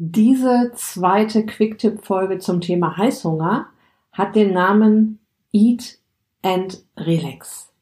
Diese 0.00 0.70
zweite 0.76 1.44
Quick-Tipp-Folge 1.44 2.38
zum 2.38 2.60
Thema 2.60 2.96
Heißhunger 2.96 3.66
hat 4.12 4.36
den 4.36 4.52
Namen 4.52 5.18
Eat 5.50 5.98
and 6.40 6.84
Relax. 6.96 7.72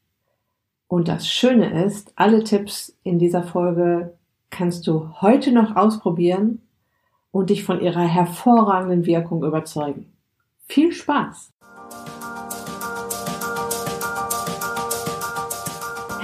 Und 0.87 1.09
das 1.09 1.27
Schöne 1.27 1.85
ist, 1.85 2.13
alle 2.15 2.43
Tipps 2.43 2.97
in 3.03 3.19
dieser 3.19 3.43
Folge 3.43 4.17
kannst 4.49 4.87
du 4.87 5.11
heute 5.21 5.51
noch 5.51 5.75
ausprobieren 5.75 6.63
und 7.29 7.51
dich 7.51 7.63
von 7.63 7.81
ihrer 7.81 8.07
hervorragenden 8.07 9.05
Wirkung 9.05 9.43
überzeugen. 9.43 10.11
Viel 10.65 10.93
Spaß! 10.93 11.53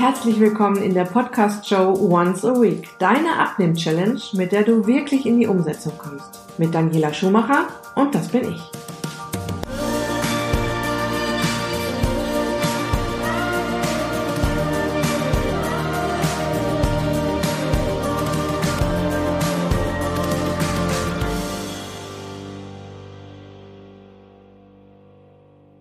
Herzlich 0.04 0.38
willkommen 0.38 0.84
in 0.84 0.94
der 0.94 1.06
Podcast-Show 1.06 1.94
Once 2.12 2.44
a 2.44 2.60
Week, 2.60 2.90
deine 3.00 3.40
Abnehm-Challenge, 3.40 4.20
mit 4.34 4.52
der 4.52 4.64
du 4.64 4.86
wirklich 4.86 5.26
in 5.26 5.40
die 5.40 5.48
Umsetzung 5.48 5.98
kommst. 5.98 6.42
Mit 6.60 6.76
Daniela 6.76 7.14
Schumacher 7.14 7.70
und 7.96 8.14
das 8.14 8.28
bin 8.28 8.52
ich. 8.52 8.62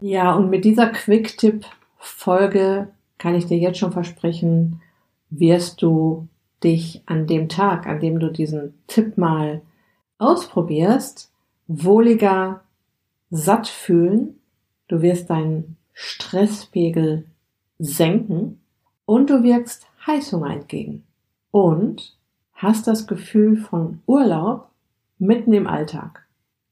Ja, 0.01 0.33
und 0.35 0.49
mit 0.49 0.65
dieser 0.65 0.91
Quick-Tipp-Folge 0.91 2.87
kann 3.19 3.35
ich 3.35 3.47
dir 3.47 3.59
jetzt 3.59 3.79
schon 3.79 3.93
versprechen, 3.93 4.81
wirst 5.31 5.83
du 5.83 6.29
dich 6.63 7.03
an 7.07 7.27
dem 7.27 7.49
Tag, 7.49 7.87
an 7.87 8.01
dem 8.01 8.21
du 8.21 8.31
diesen 8.31 8.75
Tipp 8.87 9.19
mal 9.19 9.63
ausprobierst, 10.19 11.33
wohliger 11.67 12.63
satt 13.31 13.69
fühlen. 13.69 14.39
Du 14.89 15.03
wirst 15.03 15.31
deinen 15.31 15.77
Stresspegel 15.93 17.25
senken 17.79 18.61
und 19.07 19.31
du 19.31 19.43
wirkst 19.43 19.87
Heißhunger 20.07 20.51
entgegen. 20.51 21.05
Und 21.51 22.17
hast 22.55 22.87
das 22.87 23.07
Gefühl 23.07 23.57
von 23.57 24.01
Urlaub 24.07 24.69
mitten 25.19 25.53
im 25.53 25.67
Alltag. 25.67 26.27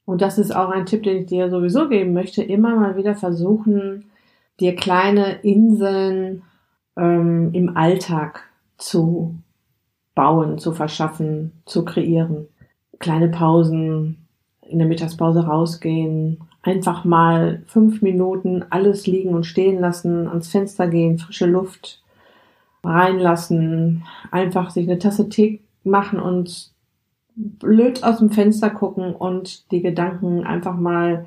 Und 0.04 0.22
das 0.22 0.38
ist 0.38 0.54
auch 0.54 0.70
ein 0.70 0.86
Tipp, 0.86 1.02
den 1.02 1.19
ich 1.19 1.27
dir 1.27 1.50
sowieso 1.50 1.88
geben 1.88 2.12
möchte. 2.12 2.42
Immer 2.42 2.77
mal 2.77 2.97
wieder 2.97 3.14
versuchen, 3.14 4.10
dir 4.61 4.77
kleine 4.77 5.41
Inseln 5.42 6.42
ähm, 6.97 7.50
im 7.53 7.77
Alltag 7.77 8.42
zu 8.77 9.34
bauen, 10.14 10.58
zu 10.58 10.72
verschaffen, 10.72 11.53
zu 11.64 11.84
kreieren. 11.84 12.48
Kleine 12.98 13.28
Pausen, 13.28 14.27
in 14.61 14.78
der 14.78 14.86
Mittagspause 14.86 15.47
rausgehen, 15.47 16.42
einfach 16.62 17.05
mal 17.05 17.62
fünf 17.66 18.03
Minuten 18.03 18.64
alles 18.70 19.06
liegen 19.06 19.34
und 19.34 19.44
stehen 19.44 19.81
lassen, 19.81 20.28
ans 20.28 20.48
Fenster 20.48 20.88
gehen, 20.88 21.19
frische 21.19 21.47
Luft 21.47 22.03
reinlassen, 22.84 24.05
einfach 24.31 24.70
sich 24.70 24.88
eine 24.88 24.98
Tasse 24.98 25.28
Tee 25.28 25.61
machen 25.84 26.20
und 26.20 26.70
blöd 27.34 28.05
aus 28.05 28.19
dem 28.19 28.31
Fenster 28.31 28.70
gucken 28.70 29.14
und 29.14 29.70
die 29.70 29.83
Gedanken 29.83 30.44
einfach 30.44 30.77
mal 30.77 31.27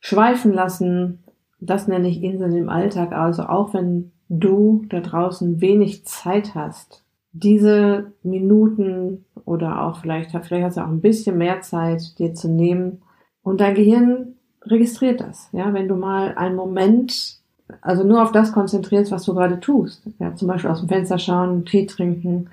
schweifen 0.00 0.52
lassen, 0.52 1.22
das 1.60 1.88
nenne 1.88 2.08
ich 2.08 2.22
Inseln 2.22 2.56
im 2.56 2.68
Alltag. 2.68 3.12
Also 3.12 3.44
auch 3.44 3.74
wenn 3.74 4.12
du 4.28 4.84
da 4.88 5.00
draußen 5.00 5.60
wenig 5.60 6.04
Zeit 6.04 6.54
hast, 6.54 7.02
diese 7.32 8.12
Minuten 8.22 9.24
oder 9.44 9.82
auch 9.82 10.00
vielleicht, 10.00 10.30
vielleicht 10.30 10.64
hast 10.64 10.76
du 10.76 10.80
auch 10.80 10.88
ein 10.88 11.00
bisschen 11.00 11.38
mehr 11.38 11.60
Zeit, 11.60 12.18
dir 12.18 12.34
zu 12.34 12.48
nehmen 12.48 13.02
und 13.42 13.60
dein 13.60 13.74
Gehirn 13.74 14.34
registriert 14.62 15.20
das. 15.20 15.48
Ja, 15.52 15.72
wenn 15.72 15.88
du 15.88 15.96
mal 15.96 16.34
einen 16.34 16.56
Moment, 16.56 17.38
also 17.80 18.04
nur 18.04 18.22
auf 18.22 18.32
das 18.32 18.52
konzentrierst, 18.52 19.12
was 19.12 19.24
du 19.24 19.34
gerade 19.34 19.60
tust. 19.60 20.02
Ja, 20.18 20.34
zum 20.34 20.48
Beispiel 20.48 20.70
aus 20.70 20.80
dem 20.80 20.88
Fenster 20.88 21.18
schauen, 21.18 21.64
Tee 21.64 21.86
trinken 21.86 22.50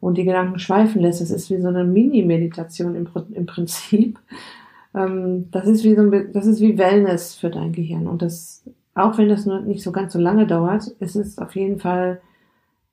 und 0.00 0.18
die 0.18 0.24
Gedanken 0.24 0.58
schweifen 0.58 1.00
lässt. 1.00 1.20
Das 1.20 1.30
ist 1.30 1.50
wie 1.50 1.60
so 1.60 1.68
eine 1.68 1.84
Mini-Meditation 1.84 2.94
im, 2.94 3.08
im 3.32 3.46
Prinzip. 3.46 4.18
Ähm, 4.94 5.50
das 5.50 5.66
ist 5.66 5.84
wie 5.84 5.94
so 5.94 6.02
ein, 6.02 6.32
das 6.32 6.46
ist 6.46 6.60
wie 6.60 6.78
Wellness 6.78 7.34
für 7.34 7.50
dein 7.50 7.72
Gehirn. 7.72 8.06
Und 8.06 8.22
das, 8.22 8.62
auch 8.94 9.18
wenn 9.18 9.28
das 9.28 9.46
nur 9.46 9.60
nicht 9.60 9.82
so 9.82 9.92
ganz 9.92 10.12
so 10.12 10.18
lange 10.18 10.46
dauert, 10.46 10.88
ist 11.00 11.16
es 11.16 11.38
auf 11.38 11.54
jeden 11.56 11.80
Fall 11.80 12.20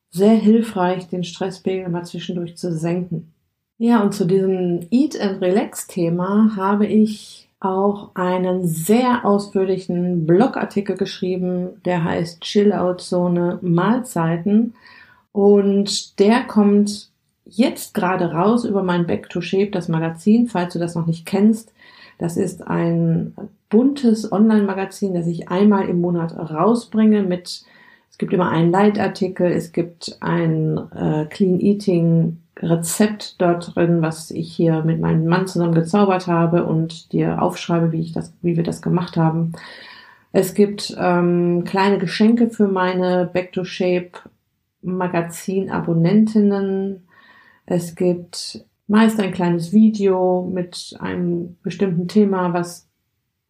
sehr 0.09 0.33
hilfreich, 0.33 1.07
den 1.07 1.23
Stresspegel 1.23 1.89
mal 1.89 2.05
zwischendurch 2.05 2.57
zu 2.57 2.73
senken. 2.73 3.31
Ja, 3.77 4.03
und 4.03 4.13
zu 4.13 4.25
diesem 4.25 4.81
Eat 4.91 5.19
and 5.19 5.41
Relax 5.41 5.87
Thema 5.87 6.55
habe 6.55 6.85
ich 6.85 7.49
auch 7.59 8.11
einen 8.15 8.67
sehr 8.67 9.23
ausführlichen 9.23 10.25
Blogartikel 10.25 10.97
geschrieben, 10.97 11.81
der 11.85 12.03
heißt 12.03 12.41
Chill 12.41 12.73
Out 12.73 13.01
Zone 13.01 13.59
Mahlzeiten. 13.61 14.73
Und 15.31 16.19
der 16.19 16.43
kommt 16.43 17.09
jetzt 17.45 17.93
gerade 17.93 18.31
raus 18.31 18.65
über 18.65 18.83
mein 18.83 19.07
Back 19.07 19.29
to 19.29 19.41
Shape, 19.41 19.71
das 19.71 19.87
Magazin, 19.87 20.47
falls 20.47 20.73
du 20.73 20.79
das 20.79 20.95
noch 20.95 21.05
nicht 21.05 21.25
kennst. 21.25 21.71
Das 22.21 22.37
ist 22.37 22.67
ein 22.67 23.33
buntes 23.69 24.31
Online-Magazin, 24.31 25.15
das 25.15 25.25
ich 25.25 25.49
einmal 25.49 25.89
im 25.89 26.01
Monat 26.01 26.37
rausbringe 26.37 27.23
mit, 27.23 27.63
es 28.11 28.17
gibt 28.19 28.31
immer 28.31 28.51
einen 28.51 28.69
Leitartikel, 28.69 29.51
es 29.51 29.71
gibt 29.71 30.17
ein 30.19 30.77
äh, 30.95 31.25
Clean 31.31 31.59
Eating 31.59 32.37
Rezept 32.59 33.41
dort 33.41 33.75
drin, 33.75 34.03
was 34.03 34.29
ich 34.29 34.53
hier 34.55 34.83
mit 34.83 35.01
meinem 35.01 35.25
Mann 35.25 35.47
zusammen 35.47 35.73
gezaubert 35.73 36.27
habe 36.27 36.63
und 36.63 37.11
dir 37.11 37.41
aufschreibe, 37.41 37.91
wie 37.91 38.01
ich 38.01 38.11
das, 38.11 38.31
wie 38.43 38.55
wir 38.55 38.63
das 38.63 38.83
gemacht 38.83 39.17
haben. 39.17 39.53
Es 40.31 40.53
gibt 40.53 40.95
ähm, 40.99 41.63
kleine 41.63 41.97
Geschenke 41.97 42.51
für 42.51 42.67
meine 42.67 43.31
Back 43.33 43.51
to 43.51 43.63
Shape 43.63 44.11
Magazin 44.83 45.71
Abonnentinnen. 45.71 47.07
Es 47.65 47.95
gibt 47.95 48.63
meist 48.91 49.21
ein 49.21 49.31
kleines 49.31 49.71
Video 49.71 50.49
mit 50.53 50.97
einem 50.99 51.55
bestimmten 51.63 52.09
Thema, 52.09 52.53
was 52.53 52.89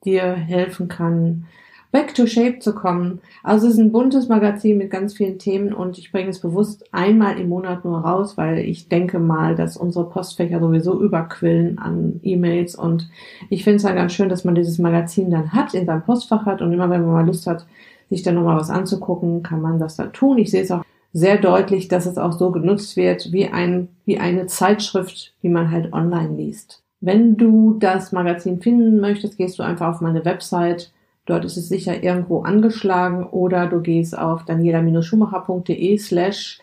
dir 0.06 0.34
helfen 0.34 0.88
kann, 0.88 1.46
back 1.92 2.14
to 2.14 2.28
shape 2.28 2.60
zu 2.60 2.76
kommen. 2.76 3.22
Also 3.42 3.66
es 3.66 3.74
ist 3.74 3.80
ein 3.80 3.92
buntes 3.92 4.30
Magazin 4.30 4.78
mit 4.78 4.92
ganz 4.92 5.16
vielen 5.16 5.40
Themen 5.40 5.74
und 5.74 5.98
ich 5.98 6.12
bringe 6.12 6.30
es 6.30 6.42
bewusst 6.42 6.86
einmal 6.94 7.40
im 7.40 7.50
Monat 7.50 7.84
nur 7.84 8.02
raus, 8.02 8.38
weil 8.38 8.60
ich 8.60 8.88
denke 8.88 9.18
mal, 9.18 9.56
dass 9.56 9.78
unsere 9.78 10.08
Postfächer 10.08 10.60
sowieso 10.60 11.02
überquillen 11.02 11.80
an 11.80 12.20
E-Mails 12.22 12.76
und 12.76 13.10
ich 13.50 13.64
finde 13.64 13.78
es 13.78 13.84
dann 13.84 13.96
ganz 13.96 14.14
schön, 14.14 14.30
dass 14.30 14.46
man 14.46 14.54
dieses 14.54 14.78
Magazin 14.78 15.32
dann 15.32 15.54
hat, 15.54 15.74
in 15.74 15.88
seinem 15.88 16.04
Postfach 16.04 16.46
hat 16.46 16.62
und 16.62 16.72
immer 16.72 16.92
wenn 16.92 17.02
man 17.02 17.14
mal 17.14 17.26
Lust 17.26 17.48
hat, 17.48 17.66
sich 18.12 18.22
dann 18.22 18.36
nochmal 18.36 18.58
was 18.58 18.70
anzugucken, 18.70 19.42
kann 19.42 19.62
man 19.62 19.80
das 19.80 19.96
dann 19.96 20.14
tun. 20.14 20.38
Ich 20.38 20.52
sehe 20.52 20.62
es 20.62 20.70
auch 20.70 20.84
sehr 21.14 21.38
deutlich, 21.38 21.88
dass 21.88 22.06
es 22.06 22.18
auch 22.18 22.32
so 22.32 22.52
genutzt 22.52 22.96
wird 22.96 23.32
wie 23.32 23.48
ein, 23.48 23.90
wie 24.06 24.20
eine 24.20 24.48
Zeitschrift, 24.48 25.34
die 25.44 25.50
man 25.50 25.72
halt 25.72 25.94
online 25.94 26.36
liest. 26.36 26.82
Wenn 27.02 27.36
du 27.36 27.78
das 27.80 28.12
Magazin 28.12 28.62
finden 28.62 29.00
möchtest, 29.00 29.38
gehst 29.38 29.60
du 29.60 29.64
einfach 29.64 29.88
auf 29.88 30.02
meine 30.02 30.24
Website. 30.24 30.92
Dort 31.26 31.46
ist 31.46 31.58
es 31.58 31.68
sicher 31.68 32.04
irgendwo 32.04 32.42
angeschlagen 32.44 33.26
oder 33.26 33.68
du 33.68 33.82
gehst 33.82 34.18
auf 34.18 34.46
daniela-schumacher.de 34.46 35.98
slash 35.98 36.60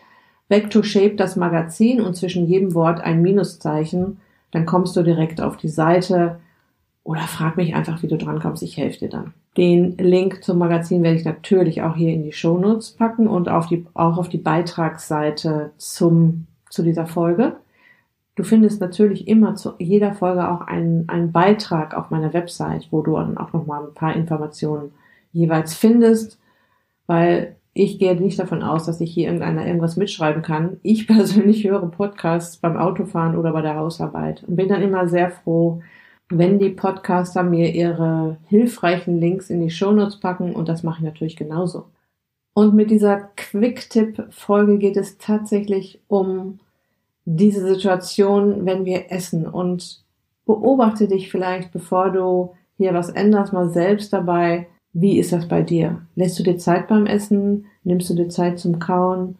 back 0.47 0.69
to 0.69 0.81
shape 0.81 1.15
das 1.15 1.35
Magazin 1.35 2.01
und 2.01 2.15
zwischen 2.15 2.47
jedem 2.47 2.73
Wort 2.73 3.01
ein 3.01 3.21
Minuszeichen. 3.21 4.19
Dann 4.51 4.65
kommst 4.65 4.95
du 4.95 5.03
direkt 5.03 5.41
auf 5.41 5.57
die 5.57 5.69
Seite 5.69 6.39
oder 7.03 7.21
frag 7.21 7.57
mich 7.57 7.75
einfach, 7.75 8.01
wie 8.01 8.07
du 8.07 8.17
drankommst. 8.17 8.63
Ich 8.63 8.77
helfe 8.77 8.99
dir 8.99 9.09
dann. 9.09 9.33
Den 9.57 9.97
Link 9.97 10.43
zum 10.43 10.57
Magazin 10.57 11.03
werde 11.03 11.17
ich 11.17 11.25
natürlich 11.25 11.81
auch 11.81 11.95
hier 11.95 12.13
in 12.13 12.23
die 12.23 12.31
Show 12.31 12.57
Notes 12.57 12.91
packen 12.91 13.27
und 13.27 13.49
auf 13.49 13.67
die, 13.67 13.85
auch 13.93 14.17
auf 14.17 14.29
die 14.29 14.37
Beitragsseite 14.37 15.71
zum, 15.77 16.47
zu 16.69 16.83
dieser 16.83 17.07
Folge. 17.07 17.57
Du 18.35 18.43
findest 18.43 18.79
natürlich 18.79 19.27
immer 19.27 19.55
zu 19.55 19.73
jeder 19.79 20.13
Folge 20.13 20.49
auch 20.49 20.61
einen, 20.61 21.09
einen 21.09 21.31
Beitrag 21.31 21.93
auf 21.93 22.09
meiner 22.09 22.33
Website, 22.33 22.87
wo 22.91 23.01
du 23.01 23.15
dann 23.15 23.37
auch 23.37 23.51
nochmal 23.51 23.83
ein 23.83 23.93
paar 23.93 24.15
Informationen 24.15 24.91
jeweils 25.33 25.73
findest, 25.73 26.39
weil 27.05 27.57
ich 27.73 27.99
gehe 27.99 28.15
nicht 28.15 28.39
davon 28.39 28.63
aus, 28.63 28.85
dass 28.85 29.01
ich 29.01 29.11
hier 29.11 29.25
irgendeiner 29.27 29.65
irgendwas 29.65 29.97
mitschreiben 29.97 30.41
kann. 30.41 30.77
Ich 30.83 31.07
persönlich 31.07 31.65
höre 31.65 31.89
Podcasts 31.91 32.57
beim 32.57 32.77
Autofahren 32.77 33.35
oder 33.35 33.51
bei 33.51 33.61
der 33.61 33.75
Hausarbeit 33.75 34.43
und 34.43 34.55
bin 34.55 34.69
dann 34.69 34.81
immer 34.81 35.07
sehr 35.07 35.31
froh, 35.31 35.81
wenn 36.29 36.59
die 36.59 36.69
Podcaster 36.69 37.43
mir 37.43 37.73
ihre 37.73 38.37
hilfreichen 38.47 39.19
Links 39.19 39.49
in 39.49 39.61
die 39.61 39.71
Shownotes 39.71 40.19
packen 40.19 40.55
und 40.55 40.69
das 40.69 40.83
mache 40.83 40.99
ich 40.99 41.05
natürlich 41.05 41.35
genauso. 41.35 41.85
Und 42.53 42.75
mit 42.75 42.91
dieser 42.91 43.29
Quick-Tipp-Folge 43.35 44.77
geht 44.77 44.97
es 44.97 45.17
tatsächlich 45.17 46.01
um 46.07 46.59
diese 47.25 47.65
Situation, 47.65 48.65
wenn 48.65 48.85
wir 48.85 49.11
essen 49.11 49.45
und 49.45 50.03
beobachte 50.45 51.07
dich 51.07 51.31
vielleicht, 51.31 51.71
bevor 51.71 52.11
du 52.11 52.53
hier 52.77 52.93
was 52.93 53.09
änderst, 53.09 53.53
mal 53.53 53.69
selbst 53.69 54.13
dabei. 54.13 54.67
Wie 54.93 55.19
ist 55.19 55.31
das 55.31 55.47
bei 55.47 55.61
dir? 55.61 56.01
Lässt 56.15 56.39
du 56.39 56.43
dir 56.43 56.57
Zeit 56.57 56.87
beim 56.87 57.05
Essen? 57.05 57.65
Nimmst 57.83 58.09
du 58.09 58.15
dir 58.15 58.29
Zeit 58.29 58.57
zum 58.57 58.79
Kauen? 58.79 59.37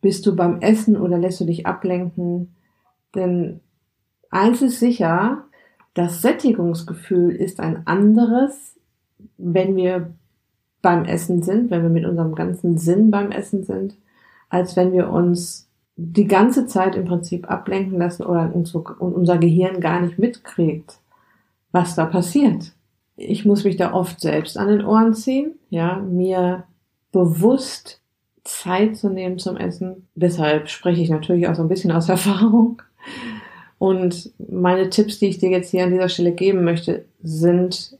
Bist 0.00 0.26
du 0.26 0.34
beim 0.34 0.60
Essen 0.60 0.96
oder 0.96 1.18
lässt 1.18 1.40
du 1.40 1.44
dich 1.44 1.66
ablenken? 1.66 2.54
Denn 3.14 3.60
eins 4.30 4.62
ist 4.62 4.80
sicher, 4.80 5.44
das 6.00 6.22
Sättigungsgefühl 6.22 7.34
ist 7.34 7.60
ein 7.60 7.86
anderes, 7.86 8.76
wenn 9.36 9.76
wir 9.76 10.14
beim 10.82 11.04
Essen 11.04 11.42
sind, 11.42 11.70
wenn 11.70 11.82
wir 11.82 11.90
mit 11.90 12.06
unserem 12.06 12.34
ganzen 12.34 12.78
Sinn 12.78 13.10
beim 13.10 13.30
Essen 13.30 13.64
sind, 13.64 13.96
als 14.48 14.76
wenn 14.76 14.92
wir 14.92 15.10
uns 15.10 15.68
die 15.96 16.26
ganze 16.26 16.66
Zeit 16.66 16.96
im 16.96 17.04
Prinzip 17.04 17.50
ablenken 17.50 17.98
lassen 17.98 18.24
oder 18.24 18.50
unser 18.54 19.36
Gehirn 19.36 19.80
gar 19.80 20.00
nicht 20.00 20.18
mitkriegt, 20.18 20.98
was 21.72 21.94
da 21.94 22.06
passiert. 22.06 22.72
Ich 23.16 23.44
muss 23.44 23.64
mich 23.64 23.76
da 23.76 23.92
oft 23.92 24.20
selbst 24.20 24.56
an 24.56 24.68
den 24.68 24.84
Ohren 24.84 25.12
ziehen, 25.12 25.52
ja, 25.68 25.96
mir 25.98 26.64
bewusst 27.12 28.00
Zeit 28.44 28.96
zu 28.96 29.10
nehmen 29.10 29.38
zum 29.38 29.58
Essen. 29.58 30.08
Deshalb 30.14 30.70
spreche 30.70 31.02
ich 31.02 31.10
natürlich 31.10 31.46
auch 31.46 31.54
so 31.54 31.62
ein 31.62 31.68
bisschen 31.68 31.92
aus 31.92 32.08
Erfahrung. 32.08 32.80
Und 33.80 34.30
meine 34.38 34.90
Tipps, 34.90 35.18
die 35.18 35.28
ich 35.28 35.38
dir 35.38 35.48
jetzt 35.48 35.70
hier 35.70 35.84
an 35.84 35.90
dieser 35.90 36.10
Stelle 36.10 36.32
geben 36.32 36.64
möchte, 36.64 37.06
sind, 37.22 37.96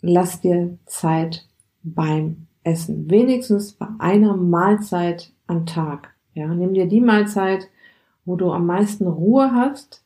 lass 0.00 0.40
dir 0.40 0.76
Zeit 0.86 1.46
beim 1.84 2.48
Essen. 2.64 3.08
Wenigstens 3.08 3.74
bei 3.74 3.86
einer 4.00 4.36
Mahlzeit 4.36 5.30
am 5.46 5.64
Tag. 5.64 6.12
Ja, 6.34 6.48
nimm 6.48 6.74
dir 6.74 6.86
die 6.86 7.00
Mahlzeit, 7.00 7.68
wo 8.24 8.34
du 8.34 8.50
am 8.50 8.66
meisten 8.66 9.06
Ruhe 9.06 9.52
hast 9.52 10.02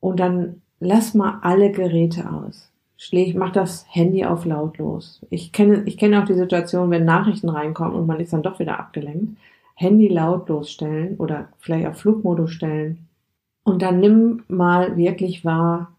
und 0.00 0.18
dann 0.18 0.62
lass 0.78 1.12
mal 1.12 1.40
alle 1.42 1.70
Geräte 1.70 2.32
aus. 2.32 2.72
Schläg, 2.96 3.36
mach 3.36 3.52
das 3.52 3.84
Handy 3.90 4.24
auf 4.24 4.46
lautlos. 4.46 5.20
Ich 5.28 5.52
kenne, 5.52 5.82
ich 5.84 5.98
kenne 5.98 6.18
auch 6.18 6.26
die 6.26 6.32
Situation, 6.32 6.90
wenn 6.90 7.04
Nachrichten 7.04 7.50
reinkommen 7.50 7.94
und 7.94 8.06
man 8.06 8.20
ist 8.20 8.32
dann 8.32 8.42
doch 8.42 8.58
wieder 8.58 8.80
abgelenkt. 8.80 9.36
Handy 9.74 10.08
lautlos 10.08 10.70
stellen 10.70 11.16
oder 11.18 11.50
vielleicht 11.58 11.88
auf 11.88 11.98
Flugmodus 11.98 12.52
stellen. 12.52 13.09
Und 13.62 13.82
dann 13.82 14.00
nimm 14.00 14.42
mal 14.48 14.96
wirklich 14.96 15.44
wahr, 15.44 15.92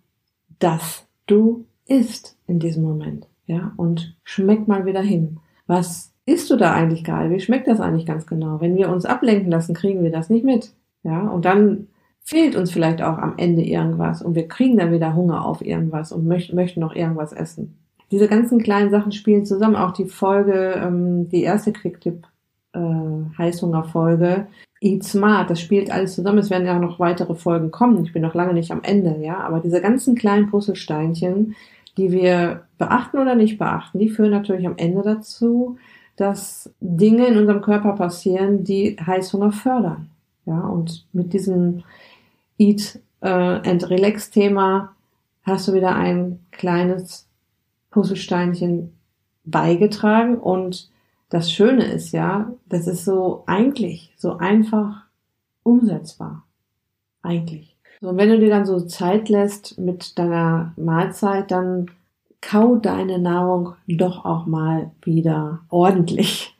dass 0.59 1.05
du 1.27 1.65
isst 1.87 2.37
in 2.47 2.59
diesem 2.59 2.83
Moment. 2.83 3.27
Ja, 3.45 3.73
und 3.77 4.15
schmeck 4.23 4.67
mal 4.67 4.85
wieder 4.85 5.01
hin. 5.01 5.39
Was 5.67 6.13
isst 6.25 6.49
du 6.49 6.55
da 6.55 6.73
eigentlich 6.73 7.03
gerade? 7.03 7.29
Wie 7.29 7.39
schmeckt 7.39 7.67
das 7.67 7.79
eigentlich 7.79 8.05
ganz 8.05 8.25
genau? 8.25 8.61
Wenn 8.61 8.75
wir 8.75 8.89
uns 8.89 9.05
ablenken 9.05 9.51
lassen, 9.51 9.73
kriegen 9.73 10.03
wir 10.03 10.11
das 10.11 10.29
nicht 10.29 10.45
mit. 10.45 10.73
Ja, 11.03 11.27
und 11.27 11.45
dann 11.45 11.87
fehlt 12.23 12.55
uns 12.55 12.71
vielleicht 12.71 13.01
auch 13.01 13.17
am 13.17 13.33
Ende 13.37 13.63
irgendwas 13.63 14.21
und 14.21 14.35
wir 14.35 14.47
kriegen 14.47 14.77
dann 14.77 14.91
wieder 14.91 15.15
Hunger 15.15 15.43
auf 15.45 15.61
irgendwas 15.65 16.11
und 16.11 16.27
möchten, 16.27 16.55
möchten 16.55 16.79
noch 16.79 16.95
irgendwas 16.95 17.33
essen. 17.33 17.77
Diese 18.11 18.27
ganzen 18.27 18.61
kleinen 18.61 18.91
Sachen 18.91 19.11
spielen 19.11 19.45
zusammen. 19.45 19.75
Auch 19.75 19.91
die 19.91 20.05
Folge, 20.05 20.73
ähm, 20.75 21.29
die 21.29 21.43
erste 21.43 21.71
Quicktip 21.71 22.27
äh, 22.73 22.79
Eat 24.81 25.03
Smart, 25.03 25.49
das 25.49 25.61
spielt 25.61 25.91
alles 25.91 26.15
zusammen. 26.15 26.39
Es 26.39 26.49
werden 26.49 26.65
ja 26.65 26.79
noch 26.79 26.99
weitere 26.99 27.35
Folgen 27.35 27.69
kommen. 27.69 28.03
Ich 28.03 28.13
bin 28.13 28.23
noch 28.23 28.33
lange 28.33 28.53
nicht 28.53 28.71
am 28.71 28.81
Ende, 28.81 29.17
ja. 29.21 29.39
Aber 29.39 29.59
diese 29.59 29.79
ganzen 29.79 30.15
kleinen 30.15 30.49
Puzzlesteinchen, 30.49 31.55
die 31.97 32.11
wir 32.11 32.63
beachten 32.79 33.19
oder 33.19 33.35
nicht 33.35 33.59
beachten, 33.59 33.99
die 33.99 34.09
führen 34.09 34.31
natürlich 34.31 34.65
am 34.65 34.77
Ende 34.77 35.03
dazu, 35.03 35.77
dass 36.15 36.73
Dinge 36.79 37.27
in 37.27 37.37
unserem 37.37 37.61
Körper 37.61 37.93
passieren, 37.93 38.63
die 38.63 38.97
Heißhunger 38.99 39.51
fördern. 39.51 40.09
Ja, 40.45 40.61
und 40.61 41.05
mit 41.13 41.33
diesem 41.33 41.83
Eat 42.57 42.99
äh, 43.21 43.29
and 43.29 43.87
Relax 43.89 44.31
Thema 44.31 44.93
hast 45.43 45.67
du 45.67 45.73
wieder 45.73 45.95
ein 45.95 46.39
kleines 46.51 47.27
Puzzlesteinchen 47.91 48.93
beigetragen 49.43 50.37
und 50.37 50.89
das 51.31 51.49
Schöne 51.49 51.85
ist 51.85 52.11
ja, 52.11 52.51
das 52.67 52.87
ist 52.87 53.05
so 53.05 53.43
eigentlich 53.47 54.13
so 54.17 54.37
einfach 54.37 55.05
umsetzbar. 55.63 56.43
Eigentlich. 57.23 57.77
So, 58.01 58.09
und 58.09 58.17
wenn 58.17 58.29
du 58.29 58.39
dir 58.39 58.49
dann 58.49 58.65
so 58.65 58.81
Zeit 58.81 59.29
lässt 59.29 59.79
mit 59.79 60.19
deiner 60.19 60.73
Mahlzeit, 60.75 61.49
dann 61.49 61.89
kau 62.41 62.75
deine 62.75 63.17
Nahrung 63.17 63.75
doch 63.87 64.25
auch 64.25 64.45
mal 64.45 64.91
wieder 65.03 65.61
ordentlich. 65.69 66.55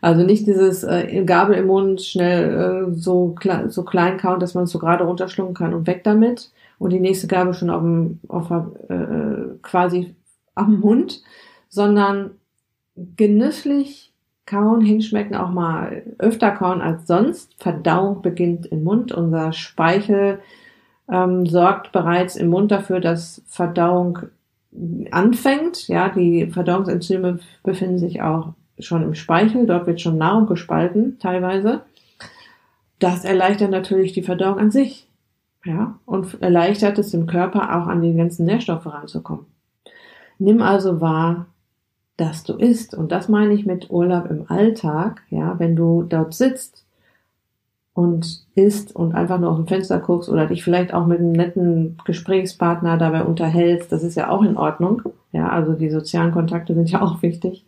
Also 0.00 0.22
nicht 0.22 0.46
dieses 0.46 0.84
äh, 0.84 1.24
Gabel 1.24 1.56
im 1.56 1.66
Mund 1.66 2.02
schnell 2.02 2.90
äh, 2.90 2.94
so, 2.94 3.30
kle 3.30 3.70
so 3.70 3.82
klein 3.82 4.18
kauen, 4.18 4.38
dass 4.38 4.54
man 4.54 4.64
es 4.64 4.70
so 4.70 4.78
gerade 4.78 5.04
runterschlucken 5.04 5.54
kann 5.54 5.74
und 5.74 5.86
weg 5.86 6.04
damit 6.04 6.52
und 6.78 6.90
die 6.90 7.00
nächste 7.00 7.26
Gabel 7.26 7.54
schon 7.54 7.70
auf 7.70 7.82
dem, 7.82 8.20
auf, 8.28 8.50
äh, 8.50 9.58
quasi 9.62 10.14
am 10.54 10.78
Mund, 10.80 11.22
sondern 11.68 12.32
genüsslich 12.96 14.12
kauen, 14.46 14.80
hinschmecken, 14.80 15.36
auch 15.36 15.50
mal 15.50 16.02
öfter 16.18 16.50
kauen 16.50 16.80
als 16.80 17.06
sonst. 17.06 17.54
Verdauung 17.58 18.22
beginnt 18.22 18.66
im 18.66 18.84
Mund. 18.84 19.12
Unser 19.12 19.52
Speichel 19.52 20.40
ähm, 21.10 21.46
sorgt 21.46 21.92
bereits 21.92 22.36
im 22.36 22.48
Mund 22.48 22.70
dafür, 22.70 23.00
dass 23.00 23.42
Verdauung 23.46 24.18
anfängt. 25.10 25.88
Ja, 25.88 26.08
die 26.08 26.46
Verdauungsenzyme 26.46 27.38
befinden 27.62 27.98
sich 27.98 28.22
auch 28.22 28.54
schon 28.78 29.02
im 29.02 29.14
Speichel. 29.14 29.66
Dort 29.66 29.86
wird 29.86 30.00
schon 30.00 30.18
Nahrung 30.18 30.46
gespalten, 30.46 31.18
teilweise. 31.18 31.82
Das 32.98 33.24
erleichtert 33.24 33.70
natürlich 33.70 34.12
die 34.12 34.22
Verdauung 34.22 34.58
an 34.58 34.70
sich. 34.70 35.08
Ja, 35.64 35.98
und 36.04 36.42
erleichtert 36.42 36.98
es 36.98 37.10
dem 37.10 37.26
Körper 37.26 37.74
auch 37.74 37.86
an 37.86 38.02
die 38.02 38.14
ganzen 38.14 38.44
Nährstoffe 38.44 38.86
ranzukommen. 38.86 39.46
Nimm 40.38 40.60
also 40.60 41.00
wahr, 41.00 41.46
dass 42.16 42.44
du 42.44 42.54
isst. 42.54 42.94
Und 42.94 43.12
das 43.12 43.28
meine 43.28 43.54
ich 43.54 43.66
mit 43.66 43.90
Urlaub 43.90 44.30
im 44.30 44.44
Alltag. 44.48 45.22
Ja, 45.30 45.58
wenn 45.58 45.76
du 45.76 46.02
dort 46.02 46.34
sitzt 46.34 46.84
und 47.92 48.44
isst 48.54 48.94
und 48.94 49.14
einfach 49.14 49.38
nur 49.38 49.50
aus 49.50 49.56
dem 49.56 49.66
Fenster 49.66 50.00
guckst 50.00 50.28
oder 50.28 50.46
dich 50.46 50.64
vielleicht 50.64 50.92
auch 50.92 51.06
mit 51.06 51.20
einem 51.20 51.32
netten 51.32 51.96
Gesprächspartner 52.04 52.98
dabei 52.98 53.24
unterhältst, 53.24 53.90
das 53.92 54.02
ist 54.02 54.16
ja 54.16 54.28
auch 54.28 54.42
in 54.42 54.56
Ordnung. 54.56 55.02
Ja, 55.32 55.48
also 55.48 55.72
die 55.72 55.90
sozialen 55.90 56.32
Kontakte 56.32 56.74
sind 56.74 56.90
ja 56.90 57.02
auch 57.02 57.22
wichtig. 57.22 57.64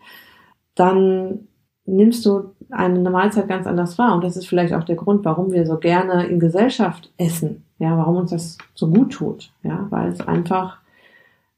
Dann 0.74 1.48
nimmst 1.86 2.26
du 2.26 2.52
eine 2.70 3.10
Mahlzeit 3.10 3.48
ganz 3.48 3.66
anders 3.66 3.96
wahr 3.98 4.14
und 4.14 4.24
das 4.24 4.36
ist 4.36 4.48
vielleicht 4.48 4.74
auch 4.74 4.84
der 4.84 4.96
Grund, 4.96 5.24
warum 5.24 5.52
wir 5.52 5.66
so 5.66 5.78
gerne 5.78 6.26
in 6.26 6.40
Gesellschaft 6.40 7.12
essen. 7.16 7.64
Ja, 7.78 7.96
warum 7.96 8.16
uns 8.16 8.30
das 8.30 8.58
so 8.74 8.88
gut 8.88 9.12
tut. 9.12 9.52
Ja, 9.62 9.86
weil 9.90 10.10
es 10.10 10.20
einfach, 10.20 10.78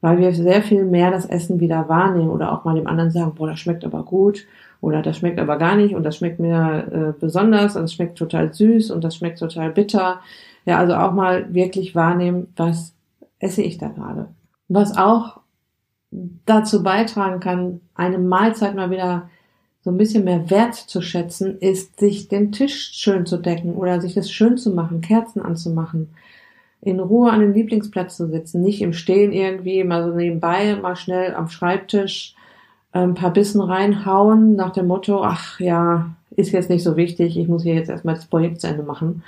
weil 0.00 0.18
wir 0.18 0.32
sehr 0.32 0.62
viel 0.62 0.84
mehr 0.84 1.10
das 1.10 1.26
Essen 1.26 1.60
wieder 1.60 1.88
wahrnehmen 1.88 2.30
oder 2.30 2.52
auch 2.52 2.64
mal 2.64 2.76
dem 2.76 2.86
anderen 2.86 3.10
sagen, 3.10 3.34
boah, 3.34 3.48
das 3.48 3.60
schmeckt 3.60 3.84
aber 3.84 4.04
gut 4.04 4.46
oder 4.80 5.02
das 5.02 5.18
schmeckt 5.18 5.40
aber 5.40 5.56
gar 5.56 5.76
nicht 5.76 5.94
und 5.94 6.04
das 6.04 6.16
schmeckt 6.16 6.38
mir 6.38 7.14
äh, 7.16 7.20
besonders 7.20 7.74
und 7.74 7.82
das 7.82 7.94
schmeckt 7.94 8.16
total 8.16 8.52
süß 8.52 8.90
und 8.90 9.02
das 9.02 9.16
schmeckt 9.16 9.38
total 9.38 9.70
bitter. 9.70 10.20
Ja, 10.64 10.78
also 10.78 10.94
auch 10.94 11.12
mal 11.12 11.52
wirklich 11.52 11.94
wahrnehmen, 11.94 12.48
was 12.56 12.94
esse 13.40 13.62
ich 13.62 13.78
da 13.78 13.88
gerade. 13.88 14.28
Was 14.68 14.96
auch 14.96 15.40
dazu 16.10 16.82
beitragen 16.82 17.40
kann, 17.40 17.80
eine 17.94 18.18
Mahlzeit 18.18 18.74
mal 18.74 18.90
wieder 18.90 19.28
so 19.82 19.90
ein 19.90 19.98
bisschen 19.98 20.24
mehr 20.24 20.50
Wert 20.50 20.74
zu 20.74 21.00
schätzen, 21.00 21.58
ist, 21.58 21.98
sich 22.00 22.28
den 22.28 22.52
Tisch 22.52 22.92
schön 22.94 23.26
zu 23.26 23.38
decken 23.38 23.74
oder 23.74 24.00
sich 24.00 24.14
das 24.14 24.30
schön 24.30 24.58
zu 24.58 24.70
machen, 24.70 25.00
Kerzen 25.00 25.40
anzumachen, 25.40 26.10
in 26.80 27.00
Ruhe 27.00 27.30
an 27.30 27.40
den 27.40 27.54
Lieblingsplatz 27.54 28.16
zu 28.16 28.28
sitzen, 28.28 28.62
nicht 28.62 28.80
im 28.82 28.92
Stehen 28.92 29.32
irgendwie, 29.32 29.82
mal 29.84 30.04
so 30.04 30.14
nebenbei, 30.14 30.76
mal 30.76 30.96
schnell 30.96 31.34
am 31.34 31.48
Schreibtisch 31.48 32.34
ein 32.92 33.14
paar 33.14 33.32
Bissen 33.32 33.60
reinhauen 33.60 34.56
nach 34.56 34.72
dem 34.72 34.86
Motto, 34.86 35.22
ach 35.22 35.60
ja, 35.60 36.10
ist 36.30 36.52
jetzt 36.52 36.70
nicht 36.70 36.82
so 36.82 36.96
wichtig, 36.96 37.36
ich 37.36 37.48
muss 37.48 37.62
hier 37.62 37.74
jetzt 37.74 37.90
erstmal 37.90 38.14
das 38.14 38.26
Projekt 38.26 38.60
zu 38.60 38.68
Ende 38.68 38.82
machen. 38.82 39.22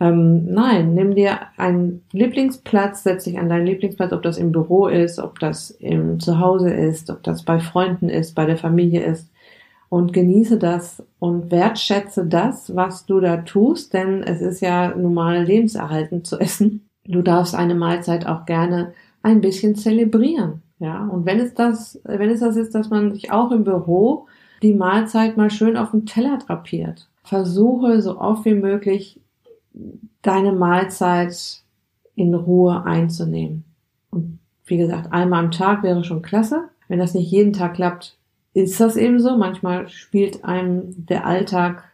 Ähm, 0.00 0.46
nein, 0.52 0.94
nimm 0.94 1.14
dir 1.14 1.38
einen 1.56 2.02
Lieblingsplatz, 2.12 3.02
setz 3.02 3.24
dich 3.24 3.38
an 3.38 3.48
deinen 3.48 3.66
Lieblingsplatz, 3.66 4.12
ob 4.12 4.22
das 4.22 4.38
im 4.38 4.52
Büro 4.52 4.86
ist, 4.86 5.18
ob 5.18 5.38
das 5.40 5.70
im 5.70 6.20
Zuhause 6.20 6.72
ist, 6.72 7.10
ob 7.10 7.22
das 7.22 7.42
bei 7.42 7.58
Freunden 7.58 8.08
ist, 8.08 8.34
bei 8.34 8.46
der 8.46 8.56
Familie 8.56 9.02
ist 9.02 9.28
und 9.88 10.12
genieße 10.12 10.58
das 10.58 11.02
und 11.18 11.50
wertschätze 11.50 12.26
das, 12.26 12.74
was 12.74 13.06
du 13.06 13.20
da 13.20 13.38
tust, 13.38 13.94
denn 13.94 14.22
es 14.22 14.40
ist 14.40 14.60
ja 14.60 14.94
normal 14.94 15.44
lebenserhaltend 15.44 16.26
zu 16.26 16.38
essen. 16.38 16.88
Du 17.04 17.22
darfst 17.22 17.54
eine 17.54 17.74
Mahlzeit 17.74 18.26
auch 18.26 18.44
gerne 18.44 18.92
ein 19.22 19.40
bisschen 19.40 19.76
zelebrieren. 19.76 20.62
Ja, 20.78 21.06
und 21.06 21.26
wenn 21.26 21.40
es 21.40 21.54
das, 21.54 22.00
wenn 22.04 22.30
es 22.30 22.40
das 22.40 22.56
ist, 22.56 22.74
dass 22.74 22.90
man 22.90 23.12
sich 23.12 23.32
auch 23.32 23.50
im 23.50 23.64
Büro 23.64 24.26
die 24.62 24.74
Mahlzeit 24.74 25.36
mal 25.36 25.50
schön 25.50 25.76
auf 25.76 25.90
dem 25.90 26.06
Teller 26.06 26.38
drapiert. 26.38 27.08
Versuche 27.24 28.00
so 28.02 28.18
oft 28.20 28.44
wie 28.44 28.54
möglich 28.54 29.20
deine 30.22 30.52
Mahlzeit 30.52 31.62
in 32.14 32.34
Ruhe 32.34 32.84
einzunehmen. 32.84 33.64
Und 34.10 34.38
wie 34.66 34.76
gesagt, 34.76 35.12
einmal 35.12 35.44
am 35.44 35.50
Tag 35.50 35.82
wäre 35.82 36.04
schon 36.04 36.22
klasse. 36.22 36.68
Wenn 36.88 36.98
das 36.98 37.14
nicht 37.14 37.30
jeden 37.30 37.52
Tag 37.52 37.74
klappt, 37.74 38.17
ist 38.62 38.80
das 38.80 38.96
eben 38.96 39.20
so. 39.20 39.36
Manchmal 39.36 39.88
spielt 39.88 40.44
einem 40.44 41.06
der 41.06 41.26
Alltag 41.26 41.84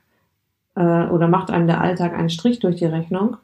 äh, 0.75 1.07
oder 1.07 1.29
macht 1.29 1.51
einem 1.51 1.67
der 1.67 1.81
Alltag 1.81 2.15
einen 2.15 2.31
Strich 2.31 2.59
durch 2.59 2.77
die 2.77 2.87
Rechnung. 2.87 3.37